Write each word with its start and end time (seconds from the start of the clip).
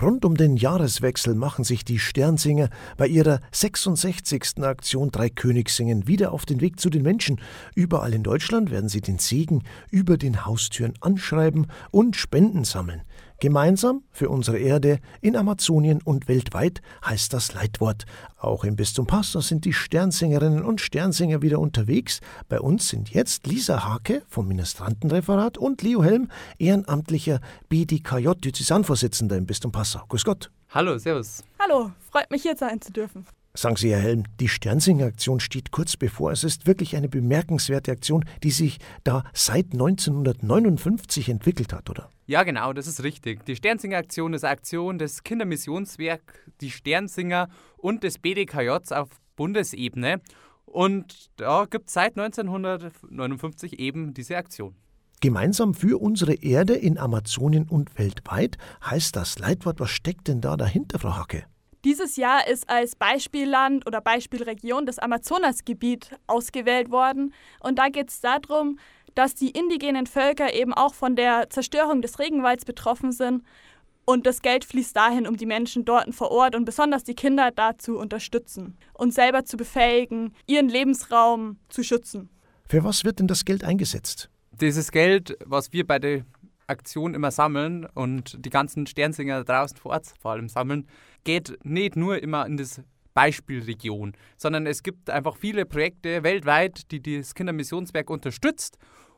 Rund 0.00 0.26
um 0.26 0.36
den 0.36 0.58
Jahreswechsel 0.58 1.34
machen 1.34 1.64
sich 1.64 1.82
die 1.82 1.98
Sternsinger 1.98 2.68
bei 2.98 3.06
ihrer 3.06 3.40
66. 3.52 4.62
Aktion 4.62 5.10
Drei 5.10 5.30
Königssingen 5.30 6.06
wieder 6.06 6.32
auf 6.32 6.44
den 6.44 6.60
Weg 6.60 6.78
zu 6.78 6.90
den 6.90 7.02
Menschen. 7.02 7.40
Überall 7.74 8.12
in 8.12 8.22
Deutschland 8.22 8.70
werden 8.70 8.90
sie 8.90 9.00
den 9.00 9.18
Segen 9.18 9.62
über 9.90 10.18
den 10.18 10.44
Haustüren 10.44 10.92
anschreiben 11.00 11.68
und 11.92 12.14
Spenden 12.14 12.64
sammeln. 12.64 13.02
Gemeinsam 13.38 14.02
für 14.12 14.30
unsere 14.30 14.58
Erde 14.58 14.98
in 15.20 15.36
Amazonien 15.36 16.00
und 16.02 16.26
weltweit 16.26 16.80
heißt 17.04 17.32
das 17.32 17.52
Leitwort. 17.52 18.04
Auch 18.38 18.64
im 18.64 18.76
Bistum 18.76 19.06
Passau 19.06 19.40
sind 19.40 19.64
die 19.64 19.72
Sternsingerinnen 19.72 20.64
und 20.64 20.80
Sternsinger 20.80 21.42
wieder 21.42 21.58
unterwegs. 21.58 22.20
Bei 22.48 22.60
uns 22.60 22.88
sind 22.88 23.10
jetzt 23.10 23.46
Lisa 23.46 23.84
Hake 23.84 24.22
vom 24.28 24.48
Ministrantenreferat 24.48 25.58
und 25.58 25.82
Leo 25.82 26.02
Helm, 26.02 26.28
ehrenamtlicher 26.58 27.40
BDKJ-Diözesanvorsitzender 27.68 29.36
im 29.36 29.46
Bistum 29.46 29.70
Passau. 29.70 30.00
Grüß 30.08 30.24
Gott. 30.24 30.50
Hallo, 30.70 30.96
servus. 30.98 31.44
Hallo, 31.58 31.92
freut 32.10 32.30
mich 32.30 32.42
hier 32.42 32.56
sein 32.56 32.80
zu 32.80 32.92
dürfen. 32.92 33.26
Sagen 33.56 33.76
Sie, 33.76 33.90
Herr 33.90 34.00
Helm, 34.00 34.24
die 34.38 34.48
Sternsinger-Aktion 34.48 35.40
steht 35.40 35.70
kurz 35.70 35.96
bevor. 35.96 36.30
Es 36.30 36.44
ist 36.44 36.66
wirklich 36.66 36.94
eine 36.94 37.08
bemerkenswerte 37.08 37.90
Aktion, 37.90 38.22
die 38.42 38.50
sich 38.50 38.78
da 39.02 39.24
seit 39.32 39.72
1959 39.72 41.30
entwickelt 41.30 41.72
hat, 41.72 41.88
oder? 41.88 42.10
Ja, 42.26 42.42
genau, 42.42 42.74
das 42.74 42.86
ist 42.86 43.02
richtig. 43.02 43.46
Die 43.46 43.56
Sternsinger-Aktion 43.56 44.34
ist 44.34 44.44
eine 44.44 44.52
Aktion 44.52 44.98
des 44.98 45.22
Kindermissionswerk, 45.22 46.50
die 46.60 46.70
Sternsinger 46.70 47.48
und 47.78 48.02
des 48.02 48.18
BDKJs 48.18 48.92
auf 48.92 49.08
Bundesebene. 49.36 50.20
Und 50.66 51.30
da 51.36 51.64
gibt 51.64 51.88
es 51.88 51.94
seit 51.94 52.18
1959 52.18 53.78
eben 53.78 54.12
diese 54.12 54.36
Aktion. 54.36 54.74
Gemeinsam 55.22 55.72
für 55.72 55.98
unsere 55.98 56.34
Erde 56.34 56.74
in 56.74 56.98
Amazonien 56.98 57.66
und 57.70 57.98
weltweit 57.98 58.58
heißt 58.84 59.16
das 59.16 59.38
Leitwort. 59.38 59.80
Was 59.80 59.90
steckt 59.90 60.28
denn 60.28 60.42
da 60.42 60.58
dahinter, 60.58 60.98
Frau 60.98 61.16
Hacke? 61.16 61.46
Dieses 61.84 62.16
Jahr 62.16 62.46
ist 62.48 62.68
als 62.68 62.96
Beispielland 62.96 63.86
oder 63.86 64.00
Beispielregion 64.00 64.86
das 64.86 64.98
Amazonasgebiet 64.98 66.10
ausgewählt 66.26 66.90
worden. 66.90 67.32
Und 67.60 67.78
da 67.78 67.88
geht 67.88 68.10
es 68.10 68.20
darum, 68.20 68.78
dass 69.14 69.34
die 69.34 69.50
indigenen 69.50 70.06
Völker 70.06 70.52
eben 70.54 70.74
auch 70.74 70.94
von 70.94 71.16
der 71.16 71.48
Zerstörung 71.50 72.02
des 72.02 72.18
Regenwalds 72.18 72.64
betroffen 72.64 73.12
sind. 73.12 73.42
Und 74.04 74.26
das 74.26 74.40
Geld 74.40 74.64
fließt 74.64 74.96
dahin, 74.96 75.26
um 75.26 75.36
die 75.36 75.46
Menschen 75.46 75.84
dort 75.84 76.14
vor 76.14 76.30
Ort 76.30 76.54
und 76.54 76.64
besonders 76.64 77.02
die 77.02 77.14
Kinder 77.14 77.50
dazu 77.50 77.98
unterstützen 77.98 78.78
und 78.94 79.12
selber 79.12 79.44
zu 79.44 79.56
befähigen, 79.56 80.32
ihren 80.46 80.68
Lebensraum 80.68 81.58
zu 81.68 81.82
schützen. 81.82 82.30
Für 82.68 82.84
was 82.84 83.04
wird 83.04 83.18
denn 83.18 83.26
das 83.26 83.44
Geld 83.44 83.64
eingesetzt? 83.64 84.30
Dieses 84.52 84.92
Geld, 84.92 85.36
was 85.44 85.72
wir 85.72 85.86
bei 85.86 85.98
der 85.98 86.24
Aktion 86.66 87.14
immer 87.14 87.30
sammeln 87.30 87.86
und 87.94 88.44
die 88.44 88.50
ganzen 88.50 88.86
Sternsinger 88.86 89.44
draußen 89.44 89.76
vor 89.76 89.92
Ort 89.92 90.06
vor 90.20 90.32
allem 90.32 90.48
sammeln, 90.48 90.86
geht 91.24 91.58
nicht 91.64 91.96
nur 91.96 92.22
immer 92.22 92.46
in 92.46 92.56
das 92.56 92.82
Beispielregion, 93.14 94.12
sondern 94.36 94.66
es 94.66 94.82
gibt 94.82 95.08
einfach 95.08 95.36
viele 95.36 95.64
Projekte 95.64 96.22
weltweit, 96.22 96.90
die 96.90 97.00
das 97.00 97.34
Kindermissionswerk 97.34 98.10
unterstützt. 98.10 98.76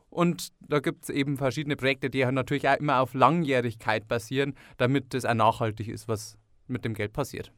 Und 0.09 0.49
da 0.61 0.79
gibt 0.79 1.03
es 1.03 1.09
eben 1.09 1.37
verschiedene 1.37 1.75
Projekte, 1.75 2.09
die 2.09 2.25
natürlich 2.25 2.67
auch 2.67 2.77
immer 2.77 3.01
auf 3.01 3.13
Langjährigkeit 3.13 4.07
basieren, 4.07 4.55
damit 4.77 5.13
das 5.13 5.25
auch 5.25 5.33
nachhaltig 5.33 5.87
ist, 5.89 6.07
was 6.07 6.37
mit 6.67 6.85
dem 6.85 6.93
Geld 6.93 7.13
passiert. 7.13 7.51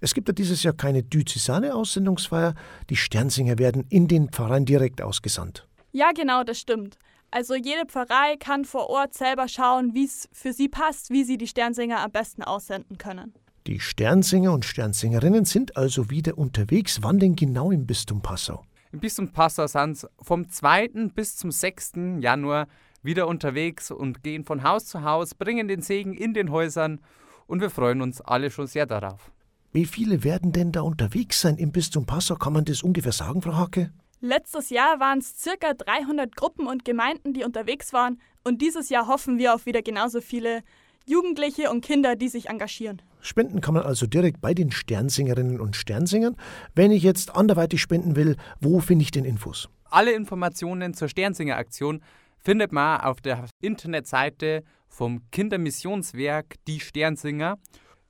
Es 0.00 0.14
gibt 0.14 0.28
ja 0.28 0.34
dieses 0.34 0.62
Jahr 0.62 0.74
keine 0.74 1.02
Diözesane-Aussendungsfeier. 1.02 2.54
Die 2.88 2.96
Sternsinger 2.96 3.58
werden 3.58 3.84
in 3.88 4.08
den 4.08 4.28
Pfarreien 4.30 4.64
direkt 4.64 5.02
ausgesandt. 5.02 5.68
Ja, 5.92 6.12
genau, 6.12 6.44
das 6.44 6.58
stimmt. 6.58 6.96
Also 7.32 7.54
jede 7.54 7.86
Pfarrei 7.86 8.36
kann 8.38 8.66
vor 8.66 8.90
Ort 8.90 9.14
selber 9.14 9.48
schauen, 9.48 9.94
wie 9.94 10.04
es 10.04 10.28
für 10.32 10.52
sie 10.52 10.68
passt, 10.68 11.08
wie 11.08 11.24
sie 11.24 11.38
die 11.38 11.46
Sternsinger 11.46 12.00
am 12.00 12.10
besten 12.10 12.42
aussenden 12.42 12.98
können. 12.98 13.32
Die 13.66 13.80
Sternsinger 13.80 14.52
und 14.52 14.66
Sternsingerinnen 14.66 15.46
sind 15.46 15.78
also 15.78 16.10
wieder 16.10 16.36
unterwegs. 16.36 16.98
Wann 17.02 17.18
denn 17.18 17.34
genau 17.34 17.70
im 17.70 17.86
Bistum 17.86 18.20
Passau? 18.20 18.66
Im 18.92 19.00
Bistum 19.00 19.32
Passau 19.32 19.66
sind 19.66 19.96
sie 19.96 20.08
vom 20.20 20.46
2. 20.46 20.88
bis 21.14 21.36
zum 21.36 21.50
6. 21.50 21.92
Januar 22.20 22.68
wieder 23.02 23.26
unterwegs 23.26 23.90
und 23.90 24.22
gehen 24.22 24.44
von 24.44 24.62
Haus 24.62 24.84
zu 24.84 25.02
Haus, 25.02 25.34
bringen 25.34 25.68
den 25.68 25.80
Segen 25.80 26.12
in 26.12 26.34
den 26.34 26.50
Häusern 26.50 27.00
und 27.46 27.62
wir 27.62 27.70
freuen 27.70 28.02
uns 28.02 28.20
alle 28.20 28.50
schon 28.50 28.66
sehr 28.66 28.84
darauf. 28.84 29.32
Wie 29.72 29.86
viele 29.86 30.22
werden 30.22 30.52
denn 30.52 30.70
da 30.70 30.82
unterwegs 30.82 31.40
sein 31.40 31.56
im 31.56 31.72
Bistum 31.72 32.04
Passau? 32.04 32.34
Kann 32.34 32.52
man 32.52 32.66
das 32.66 32.82
ungefähr 32.82 33.12
sagen, 33.12 33.40
Frau 33.40 33.56
Hacke? 33.56 33.90
Letztes 34.24 34.70
Jahr 34.70 35.00
waren 35.00 35.18
es 35.18 35.36
circa 35.36 35.74
300 35.74 36.36
Gruppen 36.36 36.68
und 36.68 36.84
Gemeinden, 36.84 37.34
die 37.34 37.42
unterwegs 37.42 37.92
waren. 37.92 38.20
Und 38.44 38.62
dieses 38.62 38.88
Jahr 38.88 39.08
hoffen 39.08 39.36
wir 39.36 39.52
auf 39.52 39.66
wieder 39.66 39.82
genauso 39.82 40.20
viele 40.20 40.62
Jugendliche 41.04 41.72
und 41.72 41.84
Kinder, 41.84 42.14
die 42.14 42.28
sich 42.28 42.48
engagieren. 42.48 43.02
Spenden 43.20 43.60
kann 43.60 43.74
man 43.74 43.82
also 43.82 44.06
direkt 44.06 44.40
bei 44.40 44.54
den 44.54 44.70
Sternsingerinnen 44.70 45.60
und 45.60 45.74
Sternsingern. 45.74 46.36
Wenn 46.76 46.92
ich 46.92 47.02
jetzt 47.02 47.34
anderweitig 47.34 47.82
spenden 47.82 48.14
will, 48.14 48.36
wo 48.60 48.78
finde 48.78 49.02
ich 49.02 49.10
den 49.10 49.24
Infos? 49.24 49.68
Alle 49.90 50.12
Informationen 50.12 50.94
zur 50.94 51.08
Sternsinger-Aktion 51.08 52.00
findet 52.38 52.70
man 52.70 53.00
auf 53.00 53.20
der 53.20 53.46
Internetseite 53.60 54.62
vom 54.86 55.28
Kindermissionswerk 55.32 56.54
Die 56.68 56.78
Sternsinger 56.78 57.58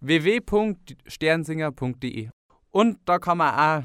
www.sternsinger.de. 0.00 2.28
Und 2.70 2.98
da 3.06 3.18
kann 3.18 3.38
man 3.38 3.54
auch 3.54 3.84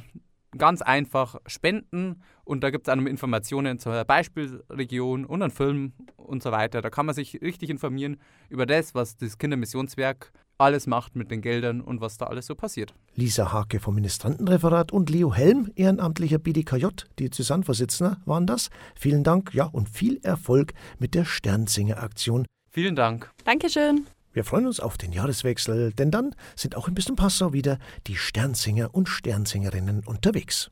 ganz 0.57 0.81
einfach 0.81 1.37
spenden 1.45 2.21
und 2.43 2.63
da 2.63 2.69
gibt 2.69 2.87
es 2.87 2.93
auch 2.93 2.97
Informationen 2.97 3.79
zur 3.79 4.03
Beispielregion 4.05 5.25
und 5.25 5.41
einen 5.41 5.51
Film 5.51 5.93
und 6.15 6.43
so 6.43 6.51
weiter. 6.51 6.81
Da 6.81 6.89
kann 6.89 7.05
man 7.05 7.15
sich 7.15 7.41
richtig 7.41 7.69
informieren 7.69 8.17
über 8.49 8.65
das, 8.65 8.95
was 8.95 9.17
das 9.17 9.37
Kindermissionswerk 9.37 10.31
alles 10.57 10.87
macht 10.87 11.15
mit 11.15 11.29
den 11.29 11.41
Geldern 11.41 11.81
und 11.81 12.01
was 12.01 12.17
da 12.17 12.25
alles 12.25 12.47
so 12.47 12.55
passiert. 12.55 12.93
Lisa 13.15 13.53
Hake 13.53 13.79
vom 13.79 13.95
Ministrantenreferat 13.95 14.91
und 14.91 15.09
Leo 15.09 15.33
Helm, 15.33 15.71
ehrenamtlicher 15.75 16.39
BDKJ, 16.39 16.87
die 17.19 17.29
Zusammenvorsitzender 17.29 18.17
waren 18.25 18.47
das. 18.47 18.69
Vielen 18.95 19.23
Dank, 19.23 19.53
ja, 19.53 19.65
und 19.65 19.89
viel 19.89 20.19
Erfolg 20.23 20.73
mit 20.99 21.13
der 21.13 21.25
Sternsinger-Aktion. 21.25 22.45
Vielen 22.71 22.95
Dank. 22.95 23.31
Dankeschön. 23.43 24.07
Wir 24.37 24.43
freuen 24.43 24.67
uns 24.67 24.79
auf 24.79 24.99
den 24.99 25.13
Jahreswechsel, 25.13 25.93
denn 25.93 26.11
dann 26.11 26.35
sind 26.55 26.75
auch 26.75 26.87
im 26.87 26.93
Bistum 26.93 27.15
Passau 27.15 27.53
wieder 27.53 27.79
die 28.05 28.17
Sternsinger 28.17 28.93
und 28.93 29.09
Sternsingerinnen 29.09 30.03
unterwegs. 30.05 30.69